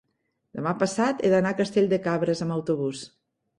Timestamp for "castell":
1.61-1.91